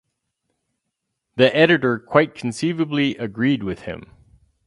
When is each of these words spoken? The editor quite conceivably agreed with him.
The 1.35 1.55
editor 1.55 1.99
quite 1.99 2.33
conceivably 2.33 3.15
agreed 3.17 3.61
with 3.61 3.81
him. 3.83 4.07